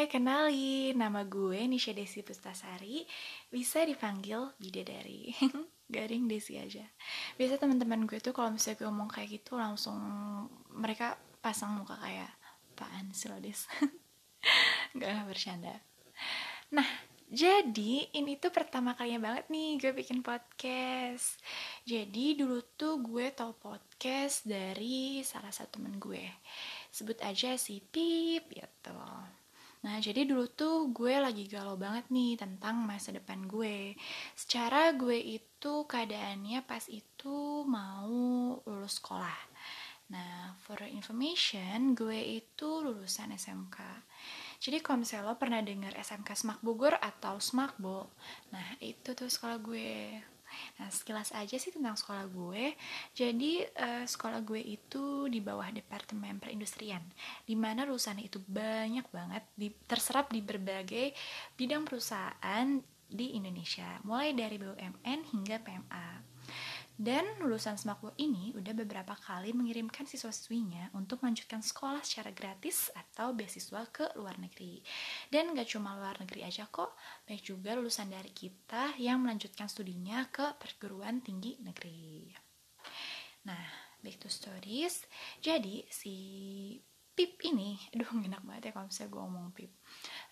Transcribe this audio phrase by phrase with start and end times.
[0.00, 3.04] Hai, kenali, nama gue Nisha Desi Pustasari,
[3.52, 5.28] bisa dipanggil Bidadari.
[5.92, 6.88] Garing Desi aja.
[7.36, 10.00] Biasa teman-teman gue tuh kalau misalnya gue ngomong kayak gitu langsung
[10.72, 12.32] mereka pasang muka kayak
[12.72, 13.68] apaan sih lo Des?
[14.96, 15.76] Gak bercanda.
[16.72, 16.88] Nah,
[17.28, 21.36] jadi ini tuh pertama kalinya banget nih gue bikin podcast.
[21.84, 26.24] Jadi dulu tuh gue tau podcast dari salah satu temen gue.
[26.88, 28.96] Sebut aja si Pip gitu.
[29.80, 33.96] Nah, jadi dulu tuh gue lagi galau banget nih tentang masa depan gue.
[34.36, 39.40] Secara gue itu keadaannya pas itu mau lulus sekolah.
[40.10, 43.78] Nah, for information, gue itu lulusan SMK.
[44.60, 48.12] Jadi kalau misalnya lo pernah dengar SMK Semak Bogor atau Semakbo,
[48.52, 50.20] nah itu tuh sekolah gue.
[50.78, 52.74] Nah, sekilas aja sih tentang sekolah gue.
[53.14, 57.02] Jadi, uh, sekolah gue itu di bawah Departemen Perindustrian,
[57.44, 61.12] di mana lulusannya itu banyak banget, di, terserap di berbagai
[61.58, 66.29] bidang perusahaan di Indonesia, mulai dari BUMN hingga PMA.
[67.00, 73.32] Dan lulusan Smakbo ini udah beberapa kali mengirimkan siswa-siswinya untuk melanjutkan sekolah secara gratis atau
[73.32, 74.84] beasiswa ke luar negeri.
[75.32, 76.92] Dan gak cuma luar negeri aja kok,
[77.24, 82.36] banyak juga lulusan dari kita yang melanjutkan studinya ke perguruan tinggi negeri.
[83.48, 83.64] Nah,
[84.04, 85.00] back to stories.
[85.40, 86.12] Jadi, si
[87.16, 89.72] Pip ini, aduh enak banget ya kalau misalnya gue ngomong Pip.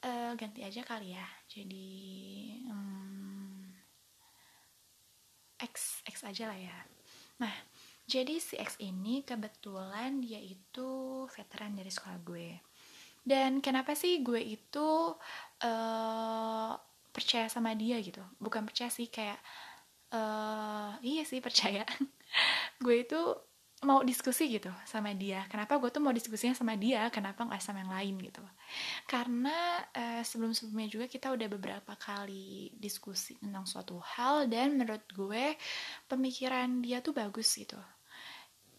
[0.00, 1.28] Uh, ganti aja kali ya.
[1.44, 1.92] Jadi,
[2.72, 3.43] um,
[5.60, 6.78] X X aja lah ya.
[7.40, 7.54] Nah
[8.04, 12.60] jadi si X ini kebetulan dia itu veteran dari sekolah gue.
[13.24, 15.16] Dan kenapa sih gue itu
[15.64, 16.72] uh,
[17.08, 18.20] percaya sama dia gitu?
[18.36, 19.40] Bukan percaya sih kayak
[20.12, 21.88] uh, iya sih percaya.
[22.84, 23.20] Gue itu
[23.84, 25.44] mau diskusi gitu sama dia.
[25.52, 28.42] Kenapa gue tuh mau diskusinya sama dia kenapa nggak sama yang lain gitu?
[29.06, 35.04] Karena uh, sebelum sebelumnya juga kita udah beberapa kali diskusi tentang suatu hal dan menurut
[35.12, 35.54] gue
[36.08, 37.78] pemikiran dia tuh bagus gitu.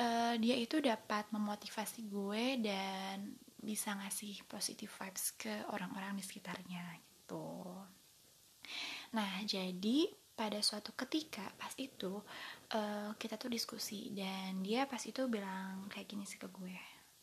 [0.00, 6.84] Uh, dia itu dapat memotivasi gue dan bisa ngasih positive vibes ke orang-orang di sekitarnya
[7.00, 7.64] gitu.
[9.16, 12.16] Nah jadi pada suatu ketika pas itu
[12.72, 16.72] uh, kita tuh diskusi dan dia pas itu bilang kayak gini sih ke gue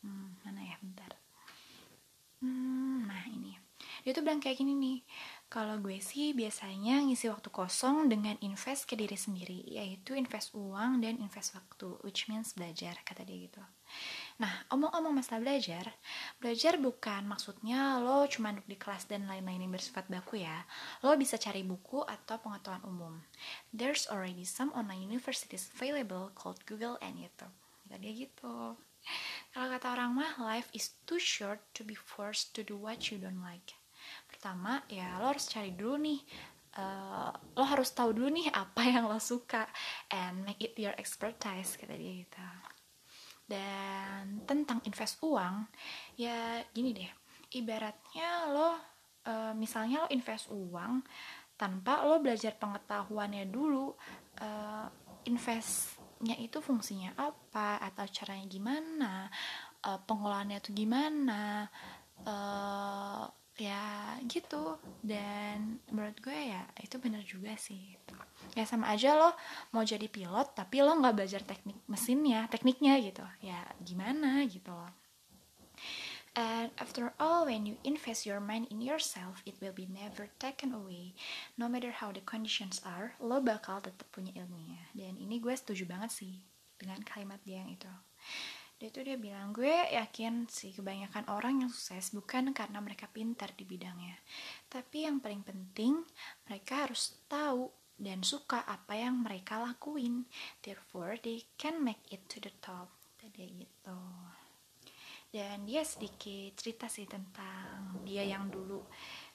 [0.05, 1.11] hmm, mana ya bentar.
[2.37, 3.57] Hmm, nah ini.
[4.05, 4.97] Dia tuh bilang kayak gini nih
[5.47, 10.99] kalau gue sih biasanya ngisi waktu kosong dengan invest ke diri sendiri yaitu invest uang
[10.99, 13.63] dan invest waktu which means belajar kata dia gitu
[14.37, 15.97] Nah, omong-omong masalah belajar,
[16.37, 20.67] belajar bukan maksudnya lo cuma duduk di kelas dan lain-lain yang bersifat baku ya.
[21.01, 23.13] Lo bisa cari buku atau pengetahuan umum.
[23.73, 27.53] There's already some online universities available called Google and YouTube.
[27.87, 28.77] Kata dia gitu.
[29.55, 33.17] Kalau kata orang mah, life is too short to be forced to do what you
[33.17, 33.73] don't like.
[34.29, 36.21] Pertama, ya lo harus cari dulu nih
[36.77, 39.65] Uh, lo harus tahu dulu nih apa yang lo suka
[40.13, 42.37] and make it your expertise kata dia gitu.
[43.49, 45.65] Dan tentang invest uang
[46.21, 47.09] ya gini deh
[47.55, 48.75] ibaratnya lo
[49.23, 51.03] e, misalnya lo invest uang
[51.55, 53.95] tanpa lo belajar pengetahuannya dulu
[54.35, 54.49] e,
[55.31, 59.13] investnya itu fungsinya apa atau caranya gimana
[59.79, 61.71] e, pengolahannya itu gimana
[62.19, 62.35] e,
[63.57, 67.97] ya gitu dan menurut gue ya itu bener juga sih
[68.53, 69.33] ya sama aja lo
[69.73, 74.93] mau jadi pilot tapi lo nggak belajar teknik mesinnya tekniknya gitu ya gimana gitu loh
[76.37, 80.69] And after all, when you invest your mind in yourself, it will be never taken
[80.69, 81.17] away.
[81.57, 84.85] No matter how the conditions are, lo bakal tetap punya ilmunya.
[84.93, 86.37] Dan ini gue setuju banget sih
[86.77, 87.89] dengan kalimat dia yang itu.
[88.77, 93.49] Dia tuh dia bilang, gue yakin sih kebanyakan orang yang sukses bukan karena mereka pintar
[93.57, 94.13] di bidangnya.
[94.69, 96.05] Tapi yang paling penting,
[96.45, 100.29] mereka harus tahu dan suka apa yang mereka lakuin.
[100.61, 102.93] Therefore, they can make it to the top.
[103.17, 103.97] Tadi gitu.
[105.33, 108.85] Dan dia sedikit cerita sih tentang dia yang dulu.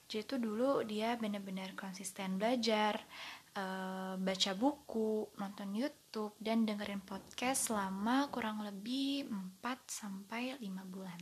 [0.07, 2.95] Jadi tuh dulu dia benar-benar konsisten belajar,
[3.57, 11.19] uh, baca buku, nonton YouTube, dan dengerin podcast selama kurang lebih 4 sampai 5 bulan.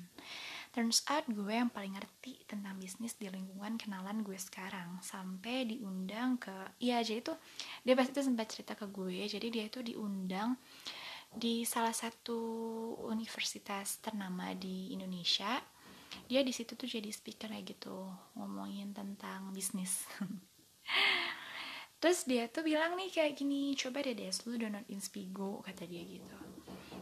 [0.72, 6.40] Turns out gue yang paling ngerti tentang bisnis di lingkungan kenalan gue sekarang sampai diundang
[6.40, 7.36] ke iya jadi itu
[7.84, 10.56] dia pasti itu sempat cerita ke gue jadi dia itu diundang
[11.32, 12.40] di salah satu
[13.12, 15.60] universitas ternama di Indonesia.
[16.28, 18.08] Dia di situ tuh jadi speaker kayak gitu
[18.40, 20.08] ngomongin tentang bisnis
[22.02, 26.02] terus dia tuh bilang nih kayak gini coba deh deh lu download Inspigo kata dia
[26.02, 26.36] gitu.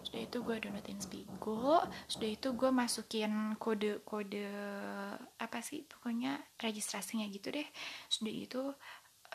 [0.03, 4.47] Sudah itu gue downloadin Spigo sudah itu gue masukin kode kode
[5.39, 7.67] apa sih pokoknya registrasinya gitu deh.
[8.11, 8.61] Sudah itu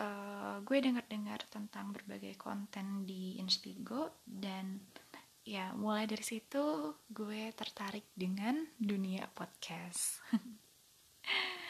[0.00, 4.82] uh, gue dengar-dengar tentang berbagai konten di Inspigo dan
[5.44, 10.24] ya mulai dari situ gue tertarik dengan dunia podcast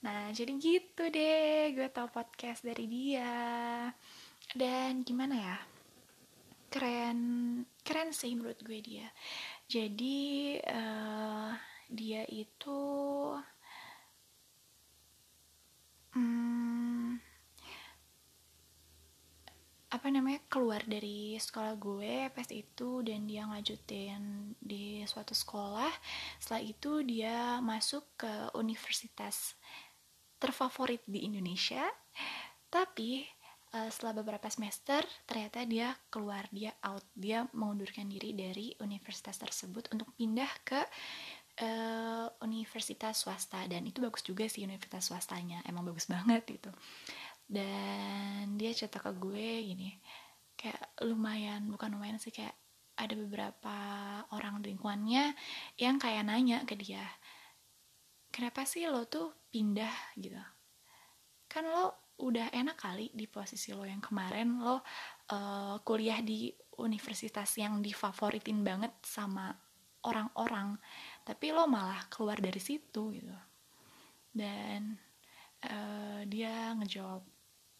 [0.00, 3.36] nah jadi gitu deh gue tau podcast dari dia.
[4.50, 5.58] Dan gimana ya?
[6.70, 7.18] Keren
[7.86, 9.08] keren sih menurut gue dia.
[9.70, 11.54] Jadi uh,
[11.90, 12.80] dia itu
[16.14, 17.18] hmm,
[19.90, 25.90] apa namanya keluar dari sekolah gue pas itu dan dia ngajutin di suatu sekolah.
[26.38, 29.58] Setelah itu dia masuk ke universitas
[30.40, 31.84] terfavorit di Indonesia.
[32.72, 33.22] Tapi
[33.76, 39.92] uh, setelah beberapa semester ternyata dia keluar dia out dia mengundurkan diri dari universitas tersebut
[39.92, 40.80] untuk pindah ke
[41.62, 43.68] uh, universitas swasta.
[43.68, 46.72] Dan itu bagus juga sih universitas swastanya emang bagus banget gitu.
[47.44, 49.94] Dan dia cerita ke gue gini
[50.60, 52.52] kayak lumayan bukan lumayan sih kayak
[53.00, 53.76] ada beberapa
[54.36, 55.32] orang lingkungannya
[55.80, 57.00] yang kayak nanya ke dia
[58.40, 60.16] kenapa sih lo tuh pindah?
[60.16, 60.40] Gitu.
[61.44, 64.64] Kan lo udah enak kali di posisi lo yang kemarin.
[64.64, 66.48] Lo uh, kuliah di
[66.80, 69.52] universitas yang difavoritin banget sama
[70.08, 70.80] orang-orang.
[71.20, 73.36] Tapi lo malah keluar dari situ gitu.
[74.32, 74.96] Dan
[75.68, 77.20] uh, dia ngejawab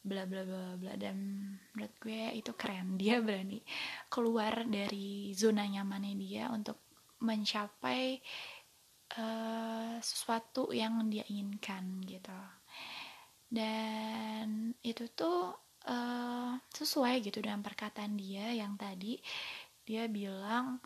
[0.05, 0.93] bla bla bla bla.
[1.01, 1.41] Dan
[1.73, 2.97] menurut gue itu keren.
[3.01, 3.65] Dia berani
[4.13, 6.77] keluar dari zona nyamannya dia untuk
[7.25, 8.21] mencapai
[9.19, 12.41] uh, sesuatu yang dia inginkan gitu.
[13.51, 15.51] Dan itu tuh
[15.91, 19.19] uh, sesuai gitu dengan perkataan dia yang tadi.
[19.83, 20.79] Dia bilang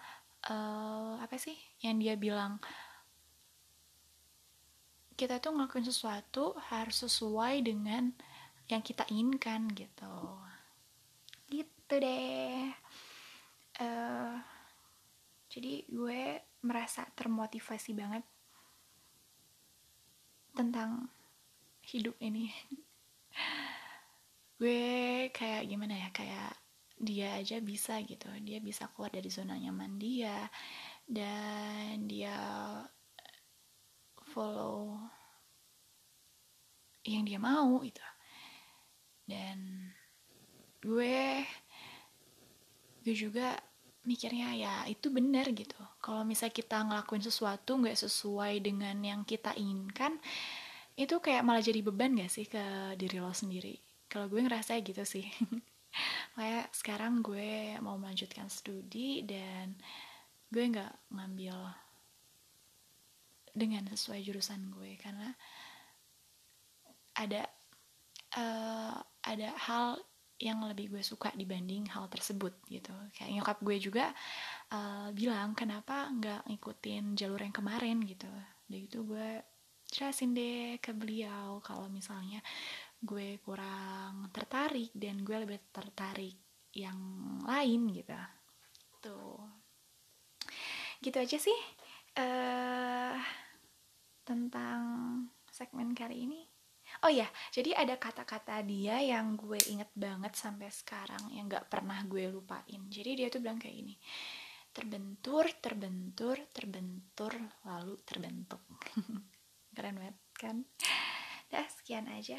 [0.49, 1.57] uh, apa sih?
[1.85, 2.53] Yang dia bilang
[5.15, 8.11] kita tuh ngelakuin sesuatu harus sesuai dengan
[8.67, 10.17] yang kita inginkan gitu.
[11.53, 12.73] Gitu deh.
[13.79, 14.41] Uh,
[15.51, 18.25] jadi gue merasa termotivasi banget
[20.57, 21.13] tentang
[21.85, 22.49] hidup ini.
[24.59, 26.57] Gue kayak gimana ya kayak
[26.97, 28.33] dia aja bisa gitu.
[28.41, 30.49] Dia bisa keluar dari zona nyaman dia
[31.05, 32.33] dan dia
[34.33, 34.97] follow
[37.05, 38.01] yang dia mau gitu.
[39.29, 39.91] Dan
[40.81, 41.45] gue
[43.05, 43.61] gue juga
[44.05, 45.77] mikirnya ya itu benar gitu.
[46.01, 50.21] Kalau misal kita ngelakuin sesuatu nggak sesuai dengan yang kita inginkan
[50.95, 53.75] itu kayak malah jadi beban gak sih ke diri lo sendiri?
[54.07, 55.27] Kalau gue ngerasa gitu sih.
[56.39, 59.75] Kayak sekarang gue mau melanjutkan studi dan
[60.51, 61.55] gue nggak ngambil
[63.55, 65.31] dengan sesuai jurusan gue karena
[67.15, 67.47] ada
[68.35, 70.03] uh, ada hal
[70.43, 72.93] yang lebih gue suka dibanding hal tersebut gitu.
[73.15, 74.07] Kayak nyokap gue juga
[74.75, 78.03] uh, bilang kenapa nggak ngikutin jalur yang kemarin?
[78.03, 78.31] Gitu.
[78.67, 79.43] Dan itu gue
[79.95, 82.43] jelasin deh ke beliau kalau misalnya
[82.99, 86.35] gue kurang tertarik dan gue lebih tertarik
[86.75, 86.99] yang
[87.47, 88.19] lain gitu.
[88.99, 89.39] Tuh.
[90.99, 91.59] Gitu aja sih
[92.19, 93.15] uh,
[94.27, 94.81] tentang
[95.55, 96.54] segmen kali ini
[97.03, 101.99] Oh ya, jadi ada kata-kata dia yang gue inget banget sampai sekarang yang gak pernah
[102.07, 102.81] gue lupain.
[102.87, 103.95] Jadi dia tuh bilang kayak gini,
[104.71, 107.33] terbentur, terbentur, terbentur,
[107.67, 108.63] lalu terbentuk.
[109.75, 110.57] Keren banget kan?
[111.51, 112.39] Dah sekian aja.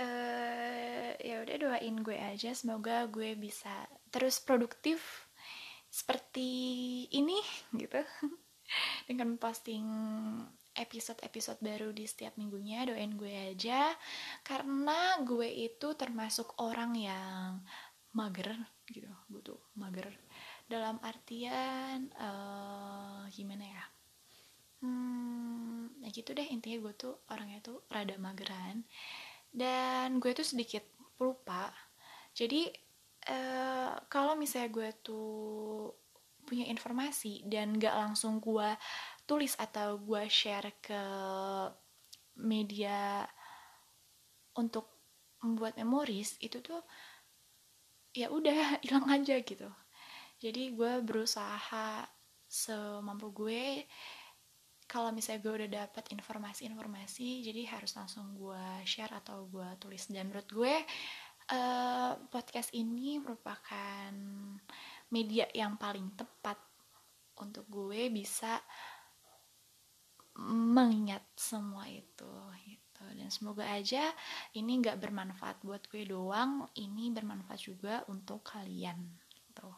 [0.00, 5.28] Uh, ya udah doain gue aja, semoga gue bisa terus produktif
[5.92, 6.48] seperti
[7.12, 7.36] ini
[7.76, 8.00] gitu
[9.08, 9.84] dengan posting
[10.72, 13.92] episode-episode baru di setiap minggunya doain gue aja.
[14.44, 17.60] Karena gue itu termasuk orang yang
[18.16, 18.56] mager
[18.88, 19.08] gitu.
[19.28, 20.08] Gue tuh mager.
[20.68, 23.84] Dalam artian uh, gimana ya?
[24.82, 26.48] Hmm ya gitu deh.
[26.48, 28.84] Intinya gue tuh orangnya tuh rada mageran.
[29.52, 30.82] Dan gue tuh sedikit
[31.20, 31.68] lupa.
[32.32, 32.72] Jadi
[33.28, 35.92] uh, kalau misalnya gue tuh
[36.42, 38.70] punya informasi dan gak langsung gue
[39.26, 41.02] tulis atau gue share ke
[42.42, 43.26] media
[44.56, 44.88] untuk
[45.42, 46.80] membuat memoris itu tuh
[48.14, 49.68] ya udah hilang aja gitu.
[50.42, 52.06] Jadi gue berusaha
[52.46, 53.86] semampu gue
[54.90, 60.04] kalau misalnya gue udah dapat informasi-informasi jadi harus langsung gue share atau gue tulis.
[60.12, 60.74] Dan menurut gue
[61.54, 64.12] uh, podcast ini merupakan
[65.08, 66.60] media yang paling tepat
[67.40, 68.60] untuk gue bisa
[70.40, 72.32] mengingat semua itu
[72.64, 73.04] gitu.
[73.16, 74.08] Dan semoga aja
[74.56, 78.98] ini nggak bermanfaat buat gue doang ini bermanfaat juga untuk kalian
[79.28, 79.70] gitu.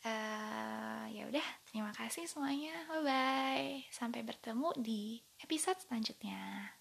[0.00, 2.72] Uh, ya udah terima kasih semuanya.
[2.88, 6.79] Bye bye sampai bertemu di episode selanjutnya